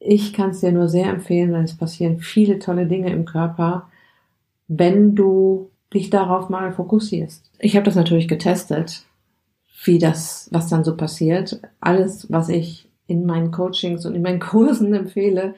Ich 0.00 0.32
kann 0.32 0.50
es 0.50 0.60
dir 0.60 0.72
nur 0.72 0.88
sehr 0.88 1.08
empfehlen, 1.08 1.52
denn 1.52 1.64
es 1.64 1.76
passieren 1.76 2.18
viele 2.18 2.58
tolle 2.58 2.86
Dinge 2.86 3.10
im 3.10 3.24
Körper, 3.24 3.88
wenn 4.68 5.14
du 5.14 5.70
dich 5.92 6.10
darauf 6.10 6.48
mal 6.48 6.72
fokussierst. 6.72 7.50
Ich 7.58 7.74
habe 7.74 7.84
das 7.84 7.96
natürlich 7.96 8.28
getestet, 8.28 9.04
wie 9.84 9.98
das, 9.98 10.48
was 10.52 10.68
dann 10.68 10.84
so 10.84 10.96
passiert. 10.96 11.60
Alles, 11.80 12.30
was 12.30 12.48
ich 12.48 12.88
in 13.06 13.24
meinen 13.24 13.50
Coachings 13.50 14.04
und 14.04 14.14
in 14.14 14.22
meinen 14.22 14.40
Kursen 14.40 14.94
empfehle, 14.94 15.54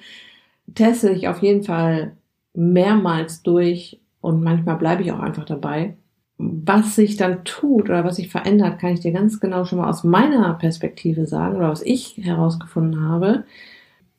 teste 0.74 1.12
dich 1.14 1.28
auf 1.28 1.42
jeden 1.42 1.64
Fall 1.64 2.12
mehrmals 2.54 3.42
durch 3.42 4.00
und 4.20 4.42
manchmal 4.42 4.76
bleibe 4.76 5.02
ich 5.02 5.12
auch 5.12 5.20
einfach 5.20 5.44
dabei. 5.44 5.96
Was 6.42 6.96
sich 6.96 7.16
dann 7.16 7.44
tut 7.44 7.90
oder 7.90 8.04
was 8.04 8.16
sich 8.16 8.30
verändert, 8.30 8.78
kann 8.78 8.94
ich 8.94 9.00
dir 9.00 9.12
ganz 9.12 9.40
genau 9.40 9.64
schon 9.64 9.78
mal 9.78 9.90
aus 9.90 10.04
meiner 10.04 10.54
Perspektive 10.54 11.26
sagen 11.26 11.56
oder 11.56 11.70
was 11.70 11.82
ich 11.82 12.16
herausgefunden 12.16 13.08
habe. 13.08 13.44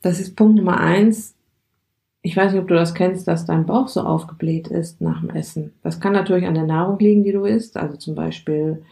Das 0.01 0.19
ist 0.19 0.35
Punkt 0.35 0.57
Nummer 0.57 0.79
eins. 0.79 1.35
Ich 2.21 2.37
weiß 2.37 2.51
nicht, 2.51 2.61
ob 2.61 2.67
du 2.67 2.75
das 2.75 2.93
kennst, 2.93 3.27
dass 3.27 3.45
dein 3.45 3.65
Bauch 3.65 3.87
so 3.87 4.01
aufgebläht 4.01 4.67
ist 4.67 5.01
nach 5.01 5.21
dem 5.21 5.31
Essen. 5.31 5.73
Das 5.81 5.99
kann 5.99 6.13
natürlich 6.13 6.45
an 6.45 6.53
der 6.53 6.65
Nahrung 6.65 6.99
liegen, 6.99 7.23
die 7.23 7.31
du 7.31 7.45
isst, 7.45 7.77
also 7.77 7.97
zum 7.97 8.13
Beispiel 8.13 8.83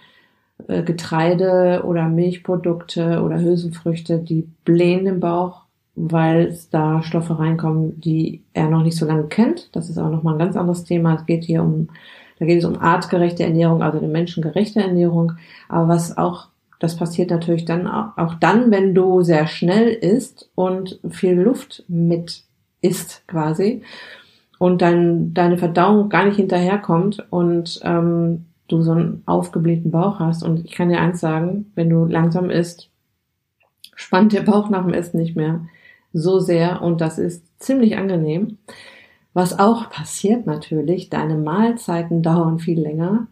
äh, 0.68 0.82
Getreide 0.82 1.84
oder 1.86 2.08
Milchprodukte 2.08 3.22
oder 3.22 3.40
Hülsenfrüchte, 3.40 4.18
die 4.18 4.48
blähen 4.66 5.06
den 5.06 5.20
Bauch 5.20 5.66
weil 6.02 6.58
da 6.72 7.04
Stoffe 7.04 7.40
reinkommen, 7.40 8.00
die 8.00 8.42
er 8.54 8.70
noch 8.70 8.84
nicht 8.84 8.96
so 8.96 9.06
lange 9.06 9.26
kennt. 9.26 9.76
Das 9.76 9.90
ist 9.90 9.98
aber 9.98 10.10
nochmal 10.10 10.36
ein 10.36 10.40
ganz 10.40 10.56
anderes 10.56 10.86
Thema. 10.86 11.16
Es 11.16 11.26
geht 11.26 11.44
hier 11.44 11.62
um, 11.62 11.90
da 12.40 12.46
geht 12.46 12.60
es 12.60 12.66
um 12.66 12.80
artgerechte 12.80 13.44
Ernährung, 13.44 13.84
also 13.84 13.98
eine 13.98 14.08
menschengerechte 14.08 14.80
Ernährung. 14.80 15.34
Aber 15.68 15.90
was 15.90 16.18
auch, 16.18 16.48
das 16.80 16.96
passiert 16.96 17.30
natürlich 17.30 17.66
dann 17.66 17.86
auch 17.88 18.36
dann, 18.36 18.72
wenn 18.72 18.96
du 18.96 19.22
sehr 19.22 19.48
schnell 19.48 19.90
isst 19.90 20.50
und 20.56 21.00
viel 21.10 21.34
Luft 21.34 21.84
mit 21.88 22.44
isst 22.82 23.24
quasi 23.28 23.84
und 24.58 24.82
dein, 24.82 25.34
deine 25.34 25.58
Verdauung 25.58 26.10
gar 26.10 26.26
nicht 26.26 26.38
hinterherkommt 26.38 27.28
und 27.30 27.82
ähm, 27.84 28.46
du 28.70 28.82
so 28.82 28.92
einen 28.92 29.24
aufgeblähten 29.26 29.92
Bauch 29.92 30.20
hast. 30.20 30.44
Und 30.44 30.66
ich 30.66 30.72
kann 30.72 30.90
dir 30.90 31.02
eins 31.02 31.20
sagen, 31.20 31.72
wenn 31.76 31.90
du 31.90 32.06
langsam 32.06 32.50
isst, 32.50 32.90
spannt 33.96 34.32
der 34.32 34.42
Bauch 34.42 34.70
nach 34.70 34.86
dem 34.86 34.94
Essen 34.94 35.20
nicht 35.20 35.36
mehr 35.36 35.62
so 36.14 36.40
sehr 36.40 36.82
und 36.82 37.02
das 37.02 37.20
ist 37.20 37.46
ziemlich 37.60 37.98
angenehm. 37.98 38.58
Was 39.34 39.60
auch 39.60 39.90
passiert 39.90 40.46
natürlich, 40.46 41.10
deine 41.10 41.36
Mahlzeiten 41.36 42.24
dauern 42.24 42.60
viel 42.60 42.80
länger 42.80 43.28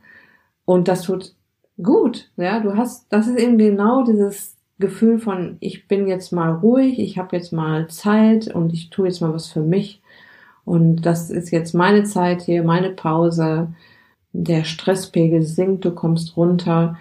und 0.66 0.88
das 0.88 1.04
tut 1.04 1.34
gut. 1.82 2.30
Ja, 2.38 2.60
du 2.60 2.76
hast, 2.76 3.08
das 3.10 3.28
ist 3.28 3.38
eben 3.38 3.58
genau 3.58 4.04
dieses 4.04 4.56
Gefühl 4.80 5.20
von, 5.20 5.58
ich 5.60 5.88
bin 5.88 6.08
jetzt 6.08 6.32
mal 6.32 6.52
ruhig, 6.52 7.00
ich 7.00 7.18
habe 7.18 7.36
jetzt 7.36 7.52
mal 7.52 7.88
Zeit 7.90 8.54
und 8.54 8.74
ich 8.74 8.90
tue 8.90 9.08
jetzt 9.08 9.22
mal 9.22 9.34
was 9.34 9.48
für 9.48 9.62
mich. 9.62 10.02
Und 10.66 11.02
das 11.02 11.30
ist 11.30 11.52
jetzt 11.52 11.74
meine 11.74 12.04
Zeit 12.04 12.42
hier, 12.42 12.64
meine 12.64 12.90
Pause. 12.90 13.74
Der 14.34 14.66
Stresspegel 14.66 15.42
sinkt, 15.44 15.86
du 15.86 15.92
kommst 15.92 16.38
runter. 16.38 16.98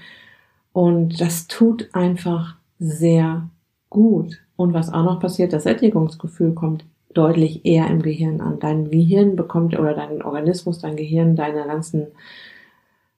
Und 0.72 1.20
das 1.20 1.48
tut 1.48 1.88
einfach 1.92 2.56
sehr 2.78 3.48
gut. 3.90 4.38
Und 4.56 4.72
was 4.72 4.92
auch 4.92 5.04
noch 5.04 5.20
passiert, 5.20 5.52
das 5.52 5.64
Sättigungsgefühl 5.64 6.54
kommt 6.54 6.84
deutlich 7.16 7.64
eher 7.64 7.88
im 7.88 8.02
Gehirn 8.02 8.40
an. 8.40 8.58
Dein 8.58 8.90
Gehirn 8.90 9.36
bekommt 9.36 9.78
oder 9.78 9.94
dein 9.94 10.22
Organismus, 10.22 10.78
dein 10.78 10.96
Gehirn, 10.96 11.36
deine 11.36 11.66
ganzen 11.66 12.08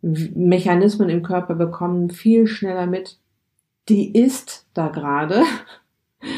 Mechanismen 0.00 1.08
im 1.08 1.22
Körper 1.22 1.54
bekommen 1.54 2.10
viel 2.10 2.46
schneller 2.46 2.86
mit, 2.86 3.18
die 3.88 4.16
ist 4.16 4.66
da 4.74 4.88
gerade. 4.88 5.42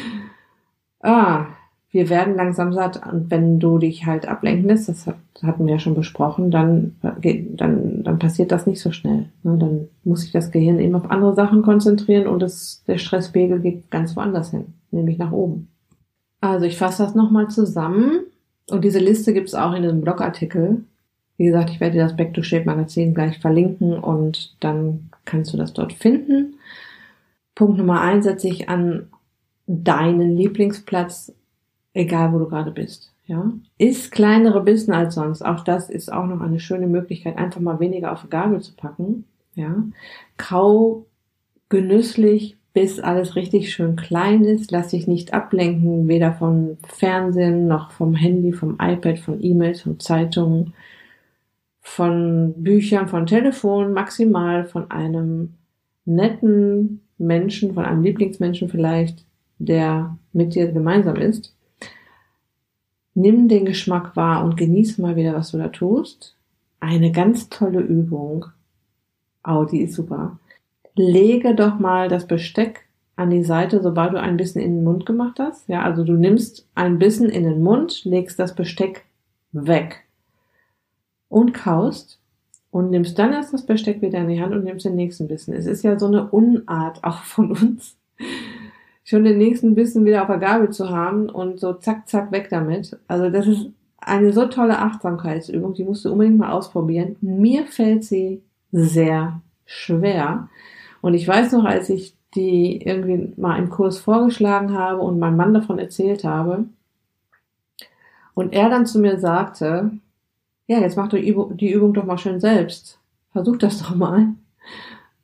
ah, 1.00 1.46
wir 1.90 2.08
werden 2.08 2.36
langsam 2.36 2.72
satt 2.72 3.04
und 3.04 3.30
wenn 3.30 3.58
du 3.58 3.78
dich 3.78 4.06
halt 4.06 4.28
ablenken 4.28 4.68
lässt, 4.68 4.88
das 4.88 5.08
hatten 5.42 5.66
wir 5.66 5.72
ja 5.72 5.78
schon 5.80 5.96
besprochen, 5.96 6.50
dann, 6.50 6.96
dann, 7.02 8.04
dann 8.04 8.18
passiert 8.18 8.52
das 8.52 8.66
nicht 8.66 8.80
so 8.80 8.92
schnell. 8.92 9.26
Ne? 9.42 9.58
Dann 9.58 9.88
muss 10.04 10.20
sich 10.20 10.30
das 10.30 10.52
Gehirn 10.52 10.78
eben 10.78 10.94
auf 10.94 11.10
andere 11.10 11.34
Sachen 11.34 11.62
konzentrieren 11.62 12.28
und 12.28 12.40
das, 12.40 12.84
der 12.86 12.98
Stresspegel 12.98 13.58
geht 13.60 13.90
ganz 13.90 14.16
woanders 14.16 14.52
hin, 14.52 14.74
nämlich 14.92 15.18
nach 15.18 15.32
oben. 15.32 15.68
Also 16.40 16.66
ich 16.66 16.76
fasse 16.76 17.02
das 17.02 17.14
nochmal 17.14 17.48
zusammen 17.48 18.20
und 18.70 18.84
diese 18.84 18.98
Liste 18.98 19.32
gibt 19.32 19.48
es 19.48 19.54
auch 19.54 19.72
in 19.72 19.84
einem 19.84 20.00
Blogartikel. 20.00 20.84
Wie 21.36 21.46
gesagt, 21.46 21.70
ich 21.70 21.80
werde 21.80 21.94
dir 21.94 22.04
das 22.04 22.16
Back 22.16 22.34
to 22.34 22.42
Shape 22.42 22.66
Magazin 22.66 23.14
gleich 23.14 23.38
verlinken 23.38 23.98
und 23.98 24.56
dann 24.60 25.10
kannst 25.24 25.52
du 25.52 25.56
das 25.56 25.72
dort 25.72 25.92
finden. 25.92 26.54
Punkt 27.54 27.78
Nummer 27.78 28.00
eins 28.00 28.24
setze 28.24 28.48
ich 28.48 28.68
an 28.68 29.08
deinen 29.66 30.36
Lieblingsplatz 30.36 31.32
egal 31.94 32.32
wo 32.32 32.38
du 32.38 32.48
gerade 32.48 32.70
bist. 32.70 33.12
Ja, 33.26 33.52
ist 33.78 34.10
kleinere 34.10 34.60
Bissen 34.62 34.92
als 34.92 35.14
sonst. 35.14 35.42
Auch 35.42 35.62
das 35.62 35.88
ist 35.88 36.12
auch 36.12 36.26
noch 36.26 36.40
eine 36.40 36.58
schöne 36.58 36.88
Möglichkeit, 36.88 37.38
einfach 37.38 37.60
mal 37.60 37.78
weniger 37.78 38.12
auf 38.12 38.22
die 38.22 38.30
Gabel 38.30 38.60
zu 38.60 38.74
packen. 38.74 39.24
Ja, 39.54 39.76
kau 40.36 41.06
genüsslich, 41.68 42.56
bis 42.72 43.00
alles 43.00 43.36
richtig 43.36 43.72
schön 43.72 43.96
klein 43.96 44.44
ist. 44.44 44.70
Lass 44.70 44.88
dich 44.88 45.06
nicht 45.06 45.34
ablenken, 45.34 46.08
weder 46.08 46.32
vom 46.32 46.76
Fernsehen 46.86 47.66
noch 47.66 47.90
vom 47.90 48.14
Handy, 48.14 48.52
vom 48.52 48.76
iPad, 48.80 49.18
von 49.18 49.42
E-Mails, 49.42 49.82
von 49.82 49.98
Zeitungen, 49.98 50.74
von 51.80 52.54
Büchern, 52.56 53.08
von 53.08 53.26
Telefon, 53.26 53.92
maximal 53.92 54.64
von 54.64 54.90
einem 54.90 55.54
netten 56.04 57.00
Menschen, 57.18 57.74
von 57.74 57.84
einem 57.84 58.02
Lieblingsmenschen 58.02 58.68
vielleicht, 58.68 59.24
der 59.58 60.16
mit 60.32 60.54
dir 60.54 60.70
gemeinsam 60.72 61.16
ist. 61.16 61.54
Nimm 63.14 63.48
den 63.48 63.64
Geschmack 63.64 64.16
wahr 64.16 64.44
und 64.44 64.56
genieße 64.56 65.02
mal 65.02 65.16
wieder, 65.16 65.34
was 65.34 65.50
du 65.50 65.58
da 65.58 65.68
tust. 65.68 66.36
Eine 66.78 67.12
ganz 67.12 67.48
tolle 67.48 67.80
Übung. 67.80 68.46
Oh, 69.46 69.64
ist 69.64 69.94
super. 69.94 70.38
Lege 71.00 71.54
doch 71.54 71.78
mal 71.78 72.08
das 72.08 72.26
Besteck 72.26 72.86
an 73.16 73.30
die 73.30 73.42
Seite, 73.42 73.82
sobald 73.82 74.12
du 74.12 74.20
ein 74.20 74.36
bisschen 74.36 74.60
in 74.60 74.76
den 74.76 74.84
Mund 74.84 75.06
gemacht 75.06 75.38
hast. 75.38 75.68
Ja, 75.68 75.82
also 75.82 76.04
du 76.04 76.12
nimmst 76.12 76.68
ein 76.74 76.98
bisschen 76.98 77.30
in 77.30 77.44
den 77.44 77.62
Mund, 77.62 78.04
legst 78.04 78.38
das 78.38 78.54
Besteck 78.54 79.06
weg 79.52 80.04
und 81.28 81.54
kaust 81.54 82.18
und 82.70 82.90
nimmst 82.90 83.18
dann 83.18 83.32
erst 83.32 83.52
das 83.52 83.64
Besteck 83.64 84.02
wieder 84.02 84.18
in 84.18 84.28
die 84.28 84.42
Hand 84.42 84.54
und 84.54 84.64
nimmst 84.64 84.84
den 84.84 84.94
nächsten 84.94 85.26
Bissen. 85.26 85.54
Es 85.54 85.66
ist 85.66 85.82
ja 85.82 85.98
so 85.98 86.06
eine 86.06 86.28
Unart 86.28 87.02
auch 87.04 87.22
von 87.22 87.50
uns, 87.52 87.96
schon 89.04 89.24
den 89.24 89.38
nächsten 89.38 89.74
Bissen 89.74 90.04
wieder 90.04 90.22
auf 90.22 90.28
der 90.28 90.38
Gabel 90.38 90.70
zu 90.70 90.90
haben 90.90 91.30
und 91.30 91.58
so 91.58 91.72
zack, 91.72 92.08
zack, 92.08 92.30
weg 92.30 92.48
damit. 92.50 92.98
Also 93.08 93.30
das 93.30 93.46
ist 93.46 93.70
eine 93.98 94.32
so 94.32 94.46
tolle 94.46 94.78
Achtsamkeitsübung, 94.78 95.74
die 95.74 95.84
musst 95.84 96.04
du 96.04 96.12
unbedingt 96.12 96.38
mal 96.38 96.52
ausprobieren. 96.52 97.16
Mir 97.20 97.66
fällt 97.66 98.04
sie 98.04 98.42
sehr 98.72 99.40
schwer. 99.64 100.48
Und 101.00 101.14
ich 101.14 101.26
weiß 101.26 101.52
noch, 101.52 101.64
als 101.64 101.88
ich 101.88 102.14
die 102.34 102.80
irgendwie 102.82 103.32
mal 103.36 103.58
im 103.58 103.70
Kurs 103.70 103.98
vorgeschlagen 103.98 104.72
habe 104.72 105.00
und 105.00 105.18
meinem 105.18 105.36
Mann 105.36 105.54
davon 105.54 105.78
erzählt 105.78 106.24
habe, 106.24 106.64
und 108.34 108.52
er 108.54 108.70
dann 108.70 108.86
zu 108.86 109.00
mir 109.00 109.18
sagte, 109.18 109.90
ja, 110.66 110.78
jetzt 110.78 110.96
mach 110.96 111.08
doch 111.08 111.18
die 111.18 111.72
Übung 111.72 111.92
doch 111.92 112.04
mal 112.04 112.16
schön 112.16 112.40
selbst. 112.40 112.98
Versuch 113.32 113.58
das 113.58 113.82
doch 113.82 113.94
mal. 113.94 114.28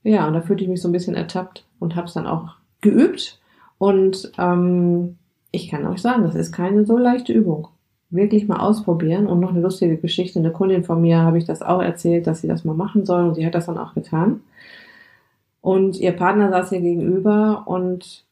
Ja, 0.02 0.26
und 0.26 0.34
da 0.34 0.42
fühlte 0.42 0.64
ich 0.64 0.68
mich 0.68 0.82
so 0.82 0.88
ein 0.88 0.92
bisschen 0.92 1.14
ertappt 1.14 1.64
und 1.78 1.96
habe 1.96 2.08
es 2.08 2.14
dann 2.14 2.26
auch 2.26 2.56
geübt 2.80 3.40
und 3.78 4.32
ähm, 4.38 5.16
ich 5.50 5.68
kann 5.68 5.86
euch 5.86 6.00
sagen, 6.00 6.22
das 6.22 6.34
ist 6.34 6.52
keine 6.52 6.84
so 6.86 6.98
leichte 6.98 7.32
Übung. 7.32 7.68
Wirklich 8.10 8.46
mal 8.46 8.60
ausprobieren. 8.60 9.26
Und 9.26 9.40
noch 9.40 9.50
eine 9.50 9.60
lustige 9.60 9.96
Geschichte. 9.96 10.38
Eine 10.38 10.52
Kundin 10.52 10.84
von 10.84 11.00
mir 11.00 11.18
habe 11.18 11.38
ich 11.38 11.44
das 11.44 11.62
auch 11.62 11.82
erzählt, 11.82 12.26
dass 12.26 12.40
sie 12.40 12.48
das 12.48 12.64
mal 12.64 12.74
machen 12.74 13.04
soll 13.04 13.24
und 13.24 13.34
sie 13.34 13.44
hat 13.44 13.54
das 13.54 13.66
dann 13.66 13.78
auch 13.78 13.94
getan. 13.94 14.40
Und 15.66 15.98
ihr 15.98 16.12
Partner 16.12 16.48
saß 16.50 16.70
ihr 16.70 16.80
gegenüber 16.80 17.64
und 17.66 18.24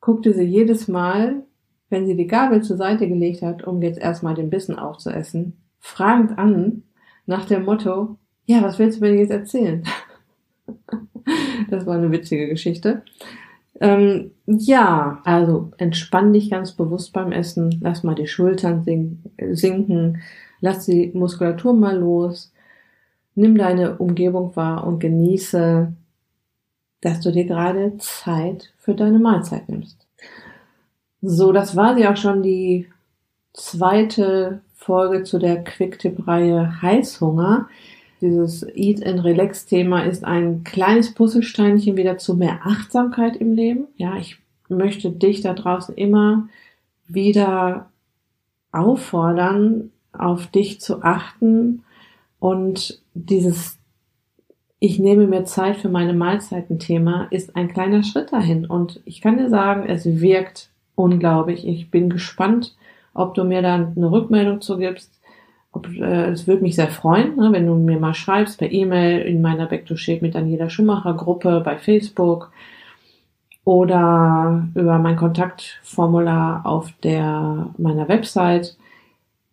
guckte 0.00 0.32
sie 0.32 0.44
jedes 0.44 0.88
Mal, 0.88 1.42
wenn 1.90 2.06
sie 2.06 2.16
die 2.16 2.26
Gabel 2.26 2.62
zur 2.62 2.78
Seite 2.78 3.06
gelegt 3.06 3.42
hat, 3.42 3.62
um 3.66 3.82
jetzt 3.82 4.00
erstmal 4.00 4.32
den 4.32 4.48
Bissen 4.48 4.78
aufzuessen, 4.78 5.58
fragend 5.80 6.38
an, 6.38 6.84
nach 7.26 7.44
dem 7.44 7.66
Motto, 7.66 8.16
ja, 8.46 8.62
was 8.62 8.78
willst 8.78 9.02
du 9.02 9.04
mir 9.04 9.14
jetzt 9.14 9.32
erzählen? 9.32 9.84
das 11.68 11.84
war 11.84 11.96
eine 11.96 12.10
witzige 12.10 12.48
Geschichte. 12.48 13.02
Ähm, 13.78 14.30
ja, 14.46 15.20
also 15.24 15.72
entspann 15.76 16.32
dich 16.32 16.48
ganz 16.48 16.72
bewusst 16.72 17.12
beim 17.12 17.32
Essen, 17.32 17.80
lass 17.82 18.02
mal 18.02 18.14
die 18.14 18.28
Schultern 18.28 18.82
sinken, 19.50 20.22
lass 20.62 20.86
die 20.86 21.10
Muskulatur 21.12 21.74
mal 21.74 21.98
los, 21.98 22.50
nimm 23.34 23.58
deine 23.58 23.98
Umgebung 23.98 24.56
wahr 24.56 24.86
und 24.86 25.00
genieße, 25.00 25.92
dass 27.02 27.20
du 27.20 27.30
dir 27.30 27.44
gerade 27.44 27.98
Zeit 27.98 28.72
für 28.78 28.94
deine 28.94 29.18
Mahlzeit 29.18 29.68
nimmst. 29.68 30.06
So, 31.20 31.52
das 31.52 31.76
war 31.76 31.94
sie 31.94 32.06
auch 32.08 32.16
schon 32.16 32.42
die 32.42 32.88
zweite 33.52 34.62
Folge 34.74 35.22
zu 35.22 35.38
der 35.38 35.62
Quicktip-Reihe 35.62 36.80
Heißhunger. 36.80 37.68
Dieses 38.20 38.64
Eat 38.74 39.04
and 39.04 39.22
Relax 39.24 39.66
Thema 39.66 40.04
ist 40.04 40.24
ein 40.24 40.64
kleines 40.64 41.12
Puzzlesteinchen 41.12 41.96
wieder 41.96 42.18
zu 42.18 42.34
mehr 42.34 42.60
Achtsamkeit 42.64 43.36
im 43.36 43.52
Leben. 43.52 43.88
Ja, 43.96 44.16
ich 44.16 44.38
möchte 44.68 45.10
dich 45.10 45.42
da 45.42 45.54
draußen 45.54 45.94
immer 45.94 46.48
wieder 47.06 47.90
auffordern, 48.70 49.90
auf 50.12 50.46
dich 50.46 50.80
zu 50.80 51.02
achten 51.02 51.82
und 52.38 53.02
dieses 53.14 53.78
ich 54.84 54.98
nehme 54.98 55.28
mir 55.28 55.44
Zeit 55.44 55.76
für 55.76 55.88
meine 55.88 56.12
Mahlzeiten-Thema 56.12 57.28
ist 57.30 57.54
ein 57.54 57.68
kleiner 57.68 58.02
Schritt 58.02 58.32
dahin. 58.32 58.66
Und 58.66 59.00
ich 59.04 59.20
kann 59.20 59.38
dir 59.38 59.48
sagen, 59.48 59.84
es 59.88 60.04
wirkt 60.20 60.70
unglaublich. 60.96 61.64
Ich 61.68 61.92
bin 61.92 62.10
gespannt, 62.10 62.76
ob 63.14 63.34
du 63.34 63.44
mir 63.44 63.62
dann 63.62 63.92
eine 63.96 64.10
Rückmeldung 64.10 64.60
zugibst. 64.60 65.20
Äh, 66.00 66.30
es 66.30 66.48
würde 66.48 66.62
mich 66.62 66.74
sehr 66.74 66.88
freuen, 66.88 67.36
ne, 67.36 67.52
wenn 67.52 67.64
du 67.64 67.76
mir 67.76 68.00
mal 68.00 68.12
schreibst 68.12 68.58
per 68.58 68.72
E-Mail 68.72 69.20
in 69.20 69.40
meiner 69.40 69.66
Back 69.66 69.86
to 69.86 69.94
Shape 69.94 70.20
mit 70.20 70.34
Daniela 70.34 70.68
Schumacher 70.68 71.14
Gruppe 71.14 71.62
bei 71.64 71.78
Facebook 71.78 72.50
oder 73.64 74.66
über 74.74 74.98
mein 74.98 75.14
Kontaktformular 75.14 76.66
auf 76.66 76.90
der 77.04 77.68
meiner 77.78 78.08
Website 78.08 78.76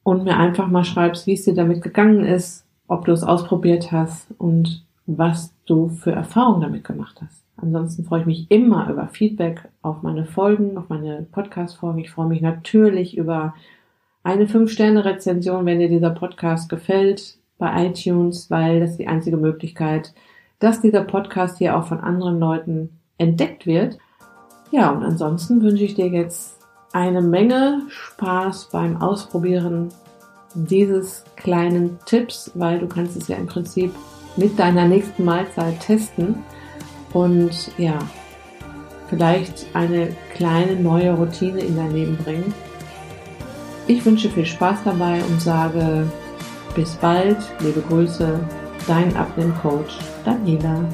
und 0.01 0.23
mir 0.23 0.37
einfach 0.37 0.69
mal 0.69 0.85
schreibst, 0.85 1.27
wie 1.27 1.33
es 1.33 1.45
dir 1.45 1.53
damit 1.53 1.83
gegangen 1.83 2.25
ist, 2.25 2.65
ob 2.87 3.05
du 3.05 3.11
es 3.11 3.21
ausprobiert 3.21 3.91
hast 3.91 4.25
und 4.39 4.88
was 5.17 5.53
du 5.65 5.89
für 5.89 6.11
Erfahrungen 6.11 6.61
damit 6.61 6.83
gemacht 6.83 7.19
hast. 7.21 7.43
Ansonsten 7.57 8.05
freue 8.05 8.21
ich 8.21 8.25
mich 8.25 8.51
immer 8.51 8.89
über 8.89 9.07
Feedback 9.07 9.67
auf 9.81 10.01
meine 10.03 10.25
Folgen, 10.25 10.77
auf 10.77 10.89
meine 10.89 11.25
Podcast-Folgen. 11.31 11.99
Ich 11.99 12.11
freue 12.11 12.27
mich 12.27 12.41
natürlich 12.41 13.17
über 13.17 13.53
eine 14.23 14.45
5-Sterne-Rezension, 14.45 15.65
wenn 15.65 15.79
dir 15.79 15.89
dieser 15.89 16.11
Podcast 16.11 16.69
gefällt 16.69 17.37
bei 17.57 17.87
iTunes, 17.87 18.51
weil 18.51 18.79
das 18.79 18.91
ist 18.91 18.99
die 18.99 19.07
einzige 19.07 19.37
Möglichkeit, 19.37 20.13
dass 20.59 20.81
dieser 20.81 21.03
Podcast 21.03 21.57
hier 21.57 21.77
auch 21.77 21.85
von 21.85 21.99
anderen 21.99 22.39
Leuten 22.39 22.99
entdeckt 23.17 23.65
wird. 23.65 23.97
Ja, 24.71 24.91
und 24.91 25.03
ansonsten 25.03 25.61
wünsche 25.61 25.83
ich 25.83 25.95
dir 25.95 26.07
jetzt 26.07 26.59
eine 26.93 27.21
Menge 27.21 27.81
Spaß 27.89 28.69
beim 28.71 29.01
Ausprobieren 29.01 29.89
dieses 30.53 31.25
kleinen 31.35 31.97
Tipps, 32.05 32.51
weil 32.53 32.79
du 32.79 32.87
kannst 32.87 33.17
es 33.17 33.27
ja 33.27 33.37
im 33.37 33.47
Prinzip 33.47 33.91
mit 34.35 34.57
deiner 34.57 34.87
nächsten 34.87 35.25
Mahlzeit 35.25 35.79
testen 35.79 36.43
und 37.13 37.71
ja, 37.77 37.99
vielleicht 39.09 39.67
eine 39.73 40.15
kleine 40.35 40.75
neue 40.75 41.11
Routine 41.13 41.59
in 41.59 41.75
dein 41.75 41.91
Leben 41.91 42.17
bringen. 42.17 42.53
Ich 43.87 44.05
wünsche 44.05 44.29
viel 44.29 44.45
Spaß 44.45 44.79
dabei 44.85 45.21
und 45.23 45.41
sage 45.41 46.07
bis 46.75 46.95
bald, 46.95 47.37
liebe 47.59 47.81
Grüße, 47.81 48.39
dein 48.87 49.15
Abnehmcoach 49.17 49.99
Daniela. 50.23 50.85